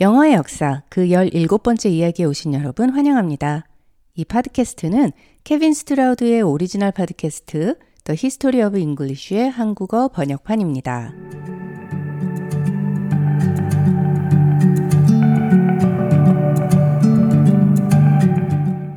[0.00, 3.64] 영어의 역사 그 17번째 이야기에 오신 여러분 환영합니다.
[4.16, 5.12] 이 팟캐스트는
[5.44, 11.12] 케빈 스트라우드의 오리지널 팟캐스트 The History of English의 한국어 번역판입니다.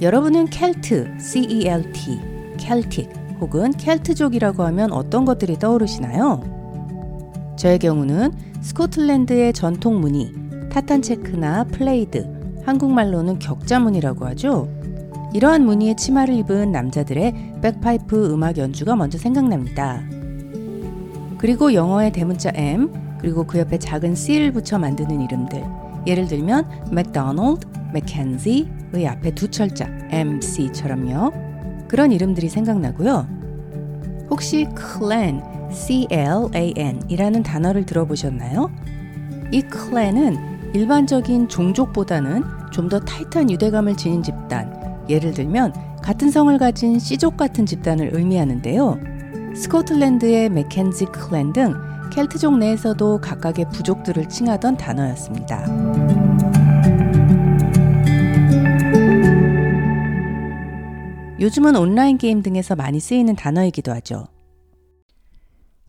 [0.01, 2.19] 여러분은 켈트, C-E-L-T,
[2.57, 6.41] Celtic 혹은 켈트족이라고 하면 어떤 것들이 떠오르시나요?
[7.55, 12.27] 저의 경우는 스코틀랜드의 전통 무늬, 타탄체크나 plaid,
[12.65, 14.67] 한국말로는 격자무늬라고 하죠.
[15.33, 20.01] 이러한 무늬의 치마를 입은 남자들의 백파이프 음악 연주가 먼저 생각납니다.
[21.37, 25.63] 그리고 영어의 대문자 M, 그리고 그 옆에 작은 C를 붙여 만드는 이름들.
[26.07, 31.31] 예를 들면 맥도널드, 맥켄지의 앞에 두 철자 MC처럼요.
[31.87, 33.27] 그런 이름들이 생각나고요.
[34.29, 38.71] 혹시 클랜, C-L-A-N 이라는 단어를 들어보셨나요?
[39.51, 44.71] 이 클랜은 일반적인 종족보다는 좀 더 타이트한 유대감을 지닌 집단,
[45.09, 48.99] 예를 들면 같은 성을 가진 씨족 같은 집단을 의미하는데요.
[49.55, 51.73] 스코틀랜드의 맥켄지 클랜 등
[52.13, 55.65] 켈트족 내에서도 각각의 부족들을 칭하던 단어였습니다.
[61.39, 64.27] 요즘은 온라인 게임 등에서 많이 쓰이는 단어이기도 하죠.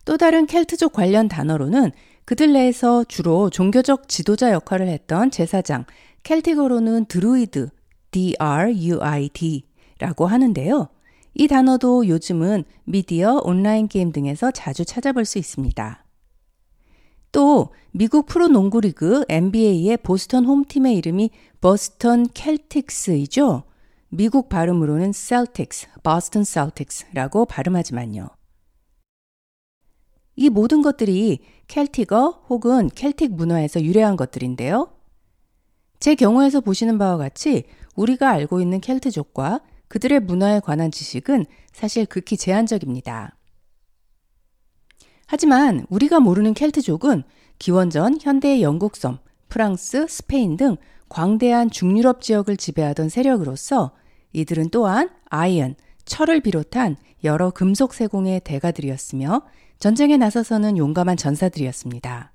[0.05, 1.91] 또 다른 켈트족 관련 단어로는
[2.29, 5.85] 그들 내에서 주로 종교적 지도자 역할을 했던 제사장,
[6.21, 7.71] Celtic어로는 드루이드,
[8.11, 9.63] D-R-U-I-D
[9.97, 10.89] 라고 하는데요.
[11.33, 16.05] 이 단어도 요즘은 미디어 온라인 게임 등에서 자주 찾아볼 수 있습니다.
[17.31, 23.63] 또 미국 프로농구 리그 NBA의 보스턴 홈팀의 이름이 버스턴 켈틱스이죠.
[24.09, 28.27] 미국 발음으로는 Celtics, Boston Celtics라고 발음하지만요.
[30.35, 31.39] 이 모든 것들이
[31.69, 34.91] 켈틱어 혹은 켈틱 문화에서 유래한 것들인데요.
[35.99, 37.63] 제 경우에서 보시는 바와 같이
[37.95, 43.35] 우리가 알고 있는 켈트족과 그들의 문화에 관한 지식은 사실 극히 제한적입니다.
[45.27, 47.23] 하지만 우리가 모르는 켈트족은
[47.59, 50.75] 기원전 현대의 영국 섬, 프랑스, 스페인 등
[51.07, 53.91] 광대한 중유럽 지역을 지배하던 세력으로서
[54.33, 59.43] 이들은 또한 iron, 철을 비롯한 여러 금속 세공의 대가들이었으며
[59.79, 62.33] 전쟁에 나서서는 용감한 전사들이었습니다.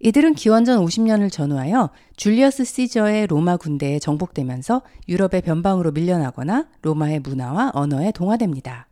[0.00, 8.12] 이들은 기원전 50년을 전후하여 줄리어스 시저의 로마 군대에 정복되면서 유럽의 변방으로 밀려나거나 로마의 문화와 언어에
[8.12, 8.88] 동화됩니다.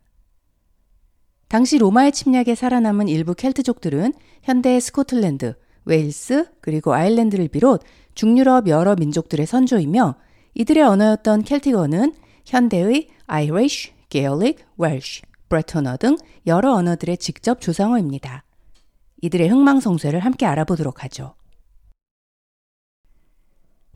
[1.49, 5.55] 당시 로마의 침략에 살아남은 일부 켈트족들은 현대의 스코틀랜드,
[5.85, 7.83] 웨일스, 그리고 아일랜드를 비롯
[8.15, 10.17] 중유럽 여러 민족들의 선조이며
[10.55, 12.15] 이들의 언어였던 Celtic어는
[12.47, 15.23] 현대의 Irish, Gaelic, Welsh,
[15.55, 16.17] Breton어 등
[16.49, 18.43] 여러 언어들의 직접 조상어입니다.
[19.23, 21.35] 이들의 흥망성쇠를 함께 알아보도록 하죠.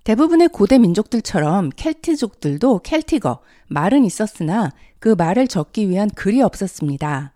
[0.05, 4.71] 대부분의 고대 민족들처럼 켈트족들도 켈틱어, 말은 있었으나
[5.01, 7.35] 그 말을 적기 위한 글이 없었습니다.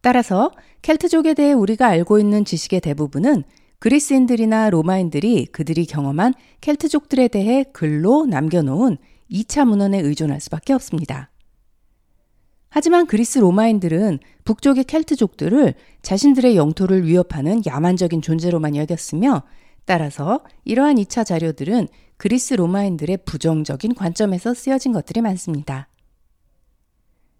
[0.00, 0.50] 따라서
[0.82, 3.44] 켈트족에 대해 우리가 알고 있는 지식의 대부분은
[3.78, 8.98] 그리스인들이나 로마인들이 그들이 경험한 켈트족들에 대해 글로 남겨놓은
[9.30, 11.30] 2차 문헌에 의존할 수밖에 없습니다.
[12.74, 19.44] 하지만 그리스 로마인들은 북쪽의 켈트족들을 자신들의 영토를 위협하는 야만적인 존재로만 여겼으며
[19.84, 21.86] 따라서 이러한 2차 자료들은
[22.16, 25.86] 그리스 로마인들의 부정적인 관점에서 쓰여진 것들이 많습니다.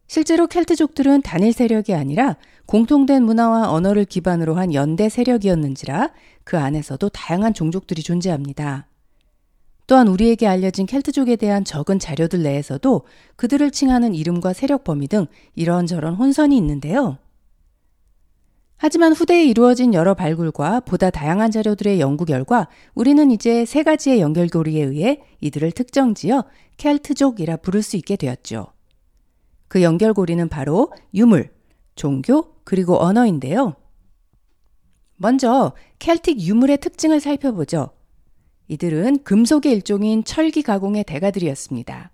[0.06, 2.36] 실제로 켈트족들은 단일 세력이 아니라
[2.66, 6.12] 공통된 문화와 언어를 기반으로 한 연대 세력이었는지라
[6.44, 8.86] 그 안에서도 다양한 종족들이 존재합니다.
[9.86, 13.02] 또한 우리에게 알려진 켈트족에 대한 적은 자료들 내에서도
[13.36, 17.18] 그들을 칭하는 이름과 세력 범위 등 이런저런 혼선이 있는데요.
[18.76, 24.82] 하지만 후대에 이루어진 여러 발굴과 보다 다양한 자료들의 연구 결과 우리는 이제 세 가지의 연결고리에
[24.82, 26.44] 의해 이들을 특정지어
[26.76, 28.66] 켈트족이라 부를 수 있게 되었죠.
[29.68, 31.50] 그 연결고리는 바로 유물,
[31.94, 33.74] 종교, 그리고 언어인데요.
[35.16, 37.90] 먼저 켈틱 유물의 특징을 살펴보죠.
[38.68, 42.10] 이들은 금속의 일종인 철기 가공의 대가들이었습니다.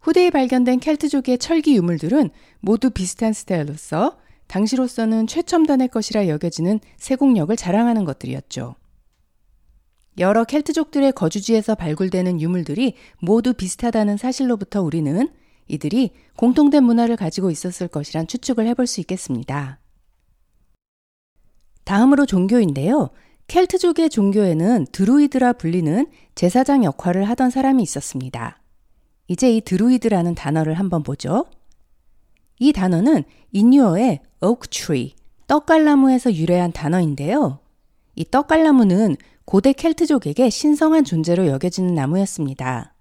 [0.00, 4.18] 후대에 발견된 켈트족의 철기 유물들은 모두 비슷한 스타일로서
[4.48, 8.74] 당시로서는 최첨단의 것이라 여겨지는 세공력을 자랑하는 것들이었죠.
[10.18, 15.28] 여러 켈트족들의 거주지에서 발굴되는 유물들이 모두 비슷하다는 사실로부터 우리는
[15.68, 19.78] 이들이 공통된 문화를 가지고 있었을 것이란 추측을 해볼 수 있겠습니다.
[21.84, 23.10] 다음으로 종교인데요.
[23.48, 28.58] 켈트족의 종교에는 드루이드라 불리는 제사장 역할을 하던 사람이 있었습니다.
[29.28, 31.46] 이제 이 드루이드라는 단어를 한번 보죠.
[32.58, 35.14] 이 단어는 인유어의 oak tree,
[35.46, 37.58] 떡갈나무에서 유래한 단어인데요.
[38.14, 42.94] 이 떡갈나무는 고대 켈트족에게 신성한 존재로 여겨지는 나무였습니다.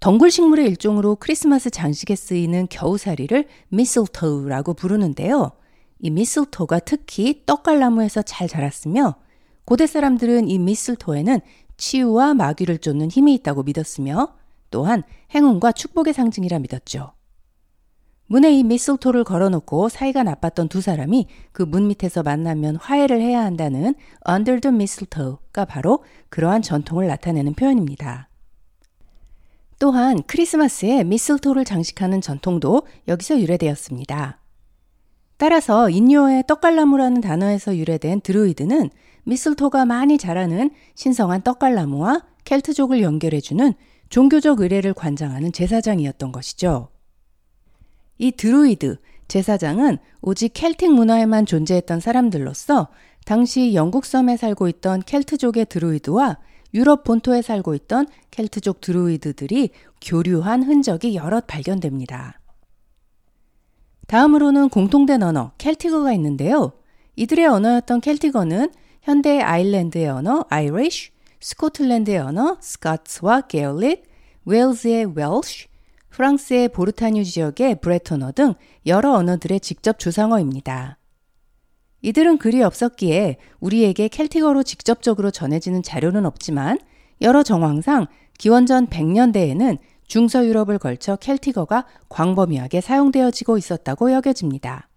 [0.00, 5.52] 덩굴 식물의 일종으로 크리스마스 장식에 쓰이는 겨우사리를 미슬토우라고 부르는데요.
[5.98, 9.16] 이 미슬토가 특히 떡갈나무에서 잘 자랐으며
[9.64, 11.40] 고대 사람들은 이 미슬토에는
[11.76, 14.34] 치유와 마귀를 쫓는 힘이 있다고 믿었으며
[14.70, 15.02] 또한
[15.34, 17.12] 행운과 축복의 상징이라 믿었죠.
[18.28, 23.94] 문에 이 미슬토를 걸어놓고 사이가 나빴던 두 사람이 그 문 밑에서 만나면 화해를 해야 한다는
[24.28, 28.28] under the mistletoe가 바로 그러한 전통을 나타내는 표현입니다.
[29.78, 34.40] 또한 크리스마스에 미슬토를 장식하는 전통도 여기서 유래되었습니다.
[35.38, 38.90] 따라서 인요의 떡갈나무라는 단어에서 유래된 드루이드는
[39.24, 43.74] 미슬토가 많이 자라는 신성한 떡갈나무와 켈트족을 연결해주는
[44.08, 46.88] 종교적 의례를 관장하는 제사장이었던 것이죠.
[48.18, 48.98] 이 드루이드,
[49.28, 52.88] 제사장은 오직 켈틱 문화에만 존재했던 사람들로서
[53.24, 56.38] 당시 영국 섬에 살고 있던 켈트족의 드루이드와
[56.74, 62.38] 유럽 본토에 살고 있던 켈트족 드루이드들이 교류한 흔적이 여럿 발견됩니다.
[64.06, 66.72] 다음으로는 공통된 언어 켈티거가 있는데요.
[67.16, 68.70] 이들의 언어였던 켈티거는
[69.02, 71.10] 현대 아일랜드의 언어 아이리쉬,
[71.40, 74.02] 스코틀랜드의 언어 스카츠와 게올릿,
[74.44, 75.66] 웨일즈의 웰시,
[76.10, 78.54] 프랑스의 보르타뉴 지역의 브레토너 등
[78.86, 80.98] 여러 언어들의 직접 조상어입니다.
[82.02, 86.78] 이들은 글이 없었기에 우리에게 켈티거로 직접적으로 전해지는 자료는 없지만
[87.20, 88.06] 여러 정황상
[88.38, 94.88] 기원전 100년대에는 중서 유럽을 걸쳐 켈티거가 광범위하게 사용되어지고 있었다고 여겨집니다.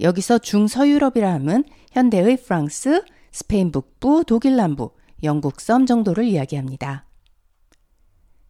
[0.00, 4.90] 여기서 중서유럽이라 함은 현대의 프랑스, 스페인 북부, 독일 남부,
[5.22, 7.06] 영국 섬 정도를 이야기합니다.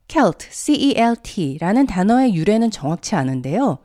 [0.08, 3.79] Celt, C-E-L-T라는 단어의 유래는 정확치 않은데요.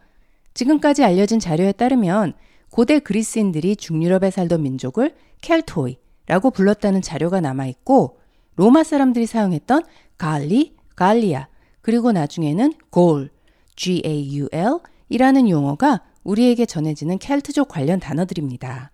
[0.54, 2.34] 지금까지 알려진 자료에 따르면
[2.70, 8.20] 고대 그리스인들이 중유럽에 살던 민족을 켈토이라고 불렀다는 자료가 남아 있고
[8.56, 9.84] 로마 사람들이 사용했던
[10.18, 11.48] 갈리, 갈리아,
[11.88, 13.30] 그리고 나중에는 골,
[13.78, 18.92] G-A-U-L 이라는 용어가 우리에게 전해지는 켈트족 관련 단어들입니다.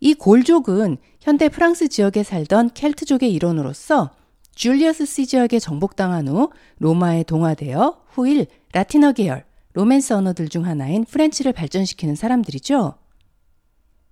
[0.00, 4.10] 이 골족은 현대 프랑스 지역에 살던 켈트족의 일원으로서
[4.54, 6.50] 줄리어스 시저에게 정복당한 후
[6.80, 12.92] 로마에 동화되어 후일 라틴어 계열, 로맨스 언어들 중 하나인 French를 발전시키는 사람들이죠.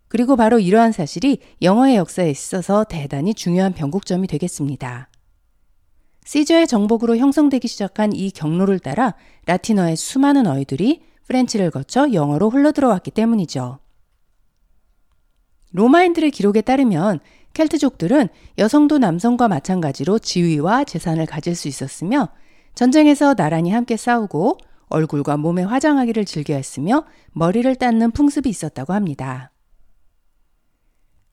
[0.08, 5.09] 그리고 바로 이러한 사실이 영어의 역사에 있어서 대단히 중요한 변곡점이 되겠습니다.
[6.24, 9.14] 시저의 정복으로 형성되기 시작한 이 경로를 따라
[9.46, 13.78] 라틴어의 수많은 어휘들이 프렌치를 거쳐 영어로 흘러들어왔기 때문이죠.
[15.72, 17.20] 로마인들의 기록에 따르면
[17.54, 18.28] 켈트족들은
[18.58, 22.28] 여성도 남성과 마찬가지로 지위와 재산을 가질 수 있었으며
[22.74, 24.58] 전쟁에서 나란히 함께 싸우고
[24.88, 29.52] 얼굴과 몸에 화장하기를 즐겨 했으며 머리를 닦는 풍습이 있었다고 합니다.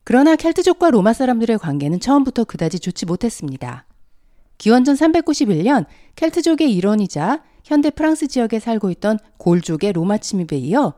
[0.04, 3.87] 그러나 켈트족과 로마 사람들의 관계는 처음부터 그다지 좋지 못했습니다.
[4.58, 10.94] 기원전 391년 켈트족의 일원이자 현대 프랑스 지역에 살고 있던 골족의 로마 침입에 이어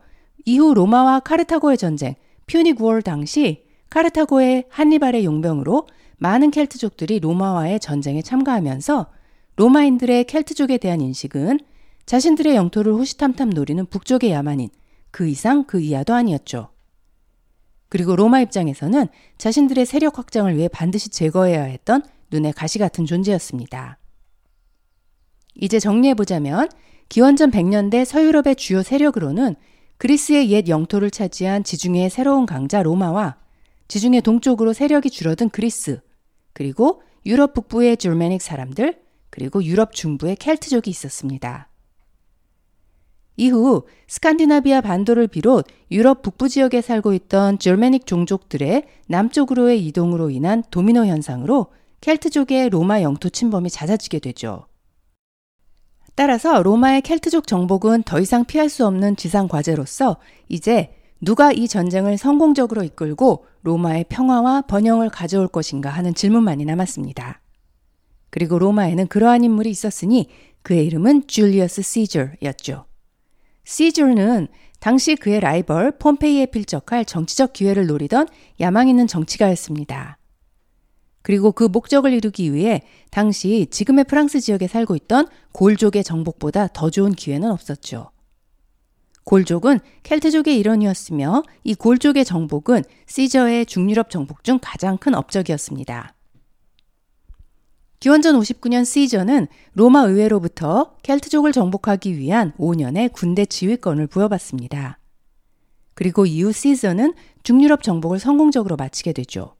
[0.47, 2.15] 이후 로마와 카르타고의 전쟁,
[2.47, 5.87] 퓨닉 월 당시 카르타고의 한니발의 용병으로
[6.17, 9.07] 많은 켈트족들이 로마와의 전쟁에 참가하면서
[9.57, 11.61] 로마인들의 켈트족에 대한 인식은
[12.07, 14.71] 자신들의 영토를 호시탐탐 노리는 북쪽의 야만인
[15.11, 16.71] 그 이상 그 이하도 아니었죠.
[17.89, 23.99] 그리고 로마 입장에서는 자신들의 세력 확장을 위해 반드시 제거해야 했던 눈에 가시 같은 존재였습니다.
[25.55, 26.69] 이제 정리해보자면
[27.09, 29.57] 기원전 100년대 서유럽의 주요 세력으로는
[29.99, 33.37] 그리스의 옛 영토를 차지한 지중해의 새로운 강자 로마와
[33.89, 36.01] 지중해 동쪽으로 세력이 줄어든 그리스,
[36.53, 41.69] 그리고 유럽 북부의 줄메닉 사람들, 그리고 유럽 중부의 켈트족이 있었습니다.
[43.37, 51.07] 이후 스칸디나비아 반도를 비롯 유럽 북부 지역에 살고 있던 줄메닉 종족들의 남쪽으로의 이동으로 인한 도미노
[51.07, 51.67] 현상으로
[52.01, 54.67] 켈트족의 로마 영토 침범이 잦아지게 되죠.
[56.15, 60.17] 따라서 로마의 켈트족 정복은 더 이상 피할 수 없는 지상 과제로서
[60.49, 67.41] 이제 누가 이 전쟁을 성공적으로 이끌고 로마의 평화와 번영을 가져올 것인가 하는 질문만이 남았습니다.
[68.31, 70.29] 그리고 로마에는 그러한 인물이 있었으니
[70.63, 72.87] 그의 이름은 줄리어스 시저였죠.
[73.65, 78.27] 시저는 당시 그의 라이벌 폼페이에 필적할 정치적 기회를 노리던
[78.61, 80.20] 야망 있는 정치가였습니다.
[81.23, 87.13] 그리고 그 목적을 이루기 위해 당시 지금의 프랑스 지역에 살고 있던 골족의 정복보다 더 좋은
[87.13, 88.11] 기회는 없었죠.
[89.25, 96.15] 골족은 켈트족의 일원이었으며 이 골족의 정복은 시저의 중유럽 정복 중 가장 큰 업적이었습니다.
[98.01, 104.99] 기원전 59년 시저는 로마 의회로부터 켈트족을 정복하기 위한 5년의 군대 지휘권을 부여받습니다.
[105.93, 107.13] 그리고 이후 시저는
[107.43, 109.55] 중유럽 정복을 성공적으로 마치게 되죠.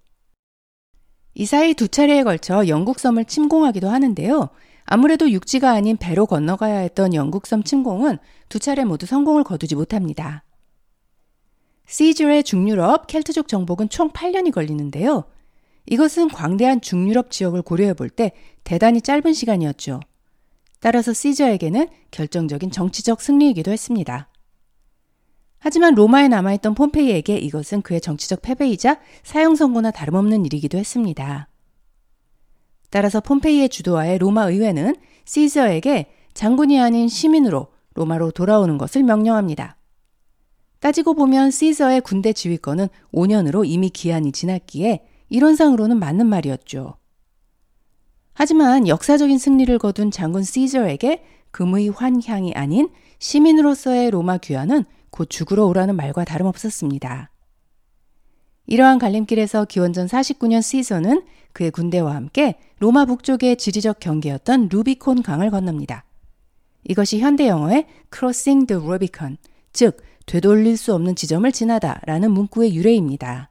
[1.35, 4.51] 이 사이 두 차례에 걸쳐 영국 섬을 침공하기도 하는데요.
[4.85, 8.19] 아무래도 육지가 아닌 배로 건너가야 했던 영국 섬 침공은
[8.49, 10.45] 두 차례 모두 성공을 거두지 못합니다.
[11.87, 15.25] 시즈의 중유럽 켈트족 정복은 총 8년이 걸리는데요.
[15.87, 18.33] 이것은 광대한 중유럽 지역을 고려해 볼 때
[18.65, 20.01] 대단히 짧은 시간이었죠.
[20.81, 24.30] 따라서 시저에게는 결정적인 정치적 승리이기도 했습니다.
[25.61, 31.49] 하지만 로마에 남아있던 폼페이에게 이것은 그의 정치적 패배이자 사형 선고나 다름없는 일이기도 했습니다.
[32.89, 39.77] 따라서 폼페이의 주도하에 로마 의회는 시저에게 장군이 아닌 시민으로 로마로 돌아오는 것을 명령합니다.
[40.81, 46.97] 따지고 보면 시저의 군대 지휘권은 5년으로 이미 기한이 지났기에 이론상으로는 맞는 말이었죠.
[48.33, 52.89] 하지만 역사적인 승리를 거둔 장군 시저에게 금의 환향이 아닌
[53.19, 57.31] 시민으로서의 로마 귀환은 곧 죽으러 오라는 말과 다름없었습니다.
[58.67, 66.05] 이러한 갈림길에서 기원전 49년 시저는 그의 군대와 함께 로마 북쪽의 지리적 경계였던 루비콘 강을 건넙니다.
[66.85, 69.37] 이것이 현대 영어의 crossing the Rubicon,
[69.73, 73.51] 즉 되돌릴 수 없는 지점을 지나다라는 문구의 유래입니다.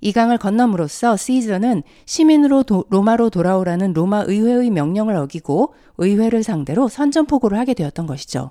[0.00, 7.56] 이 강을 건너므로써 시저는 시민으로 도, 로마로 돌아오라는 로마 의회의 명령을 어기고 의회를 상대로 선전포고를
[7.56, 8.50] 하게 되었던 것이죠.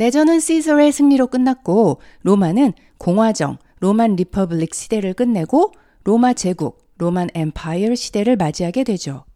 [0.00, 5.72] 내전은 시저의 승리로 끝났고 로마는 공화정, Roman Republic 시대를 끝내고
[6.04, 9.26] 로마 제국, Roman Empire 시대를 맞이하게 되죠.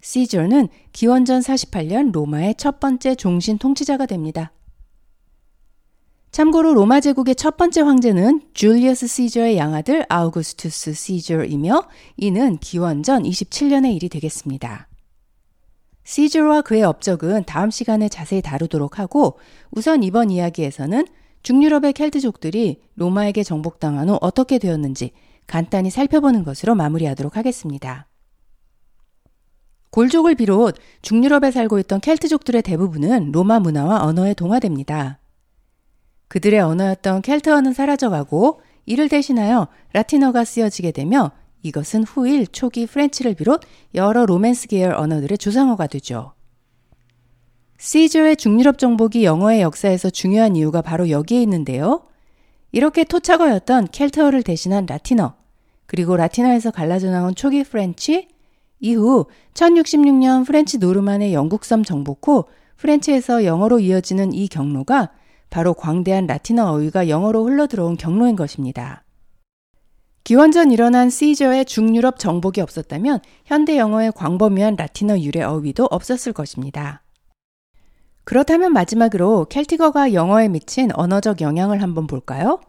[0.00, 4.52] 시저는 기원전 48년 로마의 첫 번째 종신 통치자가 됩니다.
[6.30, 14.08] 참고로 로마 제국의 첫 번째 황제는 줄리어스 시저의 양아들 아우구스투스 시저이며 이는 기원전 27년의 일이
[14.08, 14.89] 되겠습니다.
[16.10, 19.38] 시저와 그의 업적은 다음 시간에 자세히 다루도록 하고
[19.70, 21.06] 우선 이번 이야기에서는
[21.44, 25.12] 중유럽의 켈트족들이 로마에게 정복당한 후 어떻게 되었는지
[25.46, 28.08] 간단히 살펴보는 것으로 마무리하도록 하겠습니다.
[29.90, 35.20] 골족을 비롯 중유럽에 살고 있던 켈트족들의 대부분은 로마 문화와 언어에 동화됩니다.
[36.26, 41.30] 그들의 언어였던 켈트어는 사라져가고 이를 대신하여 라틴어가 쓰여지게 되며
[41.62, 43.60] 이것은 후일 초기 French를 비롯
[43.94, 46.32] 여러 로맨스 계열 언어들의 조상어가 되죠.
[47.78, 52.02] 시저의 중유럽 정복이 영어의 역사에서 중요한 이유가 바로 여기에 있는데요.
[52.72, 55.34] 이렇게 토착어였던 켈트어를 대신한 라틴어,
[55.86, 58.28] 그리고 라틴어에서 갈라져 나온 초기 French,
[58.80, 62.44] 이후 1066년 French 노르만의 영국섬 정복 후
[62.76, 65.10] French에서 영어로 이어지는 이 경로가
[65.50, 69.02] 바로 광대한 라틴어 어휘가 영어로 흘러들어온 경로인 것입니다.
[70.24, 77.02] 기원전 일어난 시저의 중유럽 정복이 없었다면 현대 영어의 광범위한 라틴어 유래 어휘도 없었을 것입니다.
[78.24, 82.60] 그렇다면 마지막으로 Celtic어가 영어에 미친 언어적 영향을 한번 볼까요?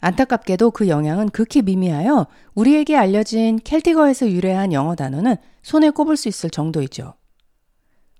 [0.00, 6.48] 안타깝게도 그 영향은 극히 미미하여 우리에게 알려진 Celtic어에서 유래한 영어 단어는 손에 꼽을 수 있을
[6.48, 7.14] 정도이죠.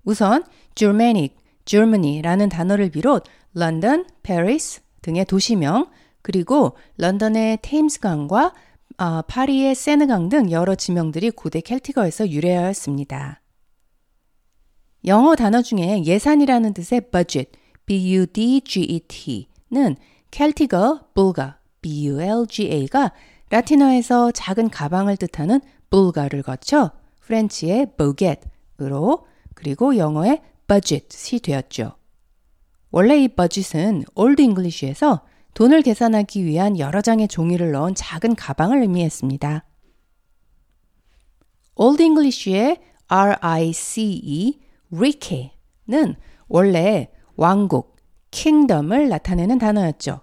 [0.04, 5.88] 우선 Germanic, Germany라는 단어를 비롯 런던, 페리스 등의 도시명,
[6.22, 8.52] 그리고 런던의 테임스강과
[8.98, 13.40] 어, 파리의 세느강 등 여러 지명들이 고대 켈티거에서 유래하였습니다.
[15.06, 17.52] 영어 단어 중에 예산이라는 뜻의 budget,
[17.86, 19.16] b-u-d-g-e-t는
[20.30, 23.12] 켈티거, 불가, b-u-l-g-a가
[23.48, 31.96] 라틴어에서 작은 가방을 뜻하는 bulga를 거쳐 프렌치의 boget으로 그리고 영어의 budget이 되었죠.
[32.90, 35.22] 원래 이 budget은 Old English에서
[35.54, 39.64] 돈을 계산하기 위한 여러 장의 종이를 넣은 작은 가방을 의미했습니다.
[41.76, 42.78] Old English의
[43.08, 46.14] RICE, rice는
[46.48, 47.96] 원래 왕국,
[48.30, 50.20] kingdom을 나타내는 단어였죠.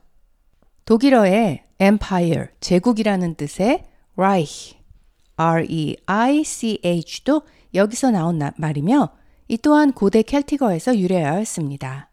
[0.85, 4.77] 독일어의 empire, 제국이라는 뜻의 Reich,
[5.35, 7.41] R-E-I-C-H도
[7.73, 9.09] 여기서 나온 말이며
[9.47, 12.09] 이 또한 고대 Celtic어에서 유래하였습니다.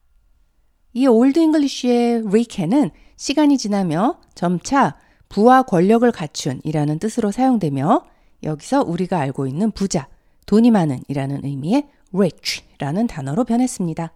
[0.95, 4.97] 이 Old English의 rice는 시간이 지나며 점차
[5.29, 8.05] 부와 권력을 갖춘이라는 뜻으로 사용되며
[8.45, 10.07] 여기서 우리가 알고 있는 부자,
[10.47, 14.13] 돈이 많은 이라는 의미의 rich라는 단어로 변했습니다.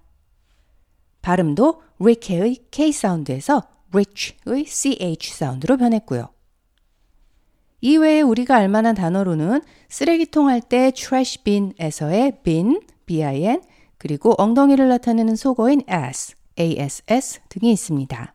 [1.20, 6.28] 발음도 rick의 K 사운드에서 rich의 CH 사운드로 변했고요.
[7.80, 13.62] 이외에 우리가 알만한 단어로는 쓰레기통 할 때 trash bin에서의 bin, bin,
[13.96, 18.34] 그리고 엉덩이를 나타내는 속어인 ass, ass 등이 있습니다.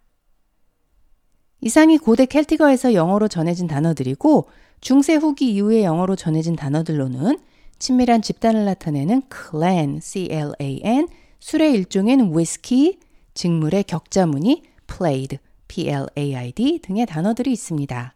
[1.62, 4.50] 이상이 고대 켈티거에서 영어로 전해진 단어들이고
[4.82, 7.40] 중세 후기 이후에 영어로 전해진 단어들로는
[7.80, 11.08] 친밀한 집단을 나타내는 clan, c-l-a-n,
[11.40, 13.00] 술의 일종인 whiskey,
[13.34, 15.38] 직물의 격자무늬 played,
[15.68, 18.16] plaid 등의 단어들이 있습니다.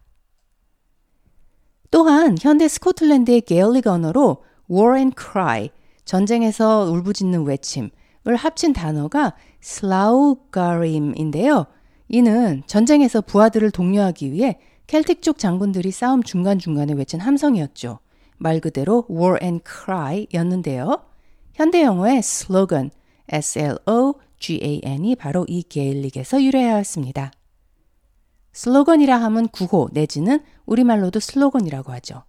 [1.90, 5.70] 또한 현대 스코틀랜드의 게일릭 언어로 war and cry,
[6.04, 7.92] 전쟁에서 울부짖는 외침을
[8.36, 11.66] 합친 단어가 슬라우가림인데요.
[12.10, 18.00] 이는 전쟁에서 부하들을 독려하기 위해 켈틱 쪽 장군들이 싸움 중간중간에 외친 함성이었죠.
[18.38, 21.04] 말 그대로 war and cry 였는데요.
[21.54, 22.92] 현대 영어의 슬로건,
[23.30, 27.32] S-L-O-G-A-N이 바로 이 게일릭에서 유래하였습니다.
[28.54, 32.24] 슬로건이라 함은 구호 내지는 우리말로도 슬로건이라고 하죠.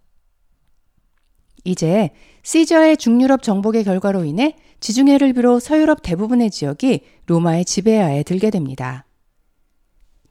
[1.63, 2.09] 이제
[2.43, 9.05] 시저의 중유럽 정복의 결과로 인해 지중해를 비롯 서유럽 대부분의 지역이 로마의 지배하에 들게 됩니다.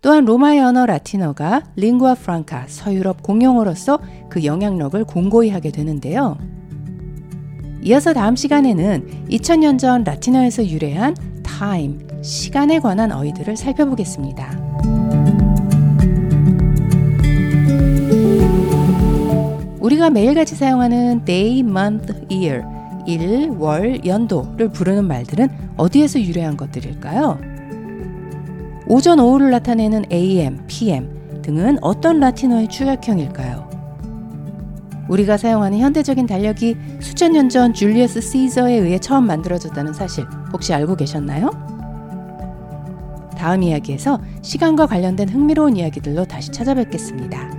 [0.01, 6.39] 또한 로마의 언어 라틴어가 링구아 프랑카 서유럽 공용어로서 그 영향력을 공고히 하게 되는데요.
[7.83, 14.68] 이어서 다음 시간에는 2000년 전 라틴어에서 유래한 time, 시간에 관한 어휘들을 살펴보겠습니다.
[19.89, 22.63] 우리가 매일같이 사용하는 day, month, year,
[23.07, 27.39] 일, 월, 연도를 부르는 말들은 어디에서 유래한 것들일까요?
[28.87, 33.67] 오전, 오후를 나타내는 AM, PM 등은 어떤 라틴어의 축약형일까요?
[35.09, 40.97] 우리가 사용하는 현대적인 달력이 수천 년 전 줄리어스 시저에 의해 처음 만들어졌다는 사실 혹시 알고
[40.97, 41.49] 계셨나요?
[43.39, 47.58] 다음 이야기에서 시간과 관련된 흥미로운 이야기들로 다시 찾아뵙겠습니다.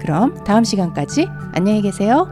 [0.00, 2.28] 그럼 다음 시간까지 안녕히 계세요.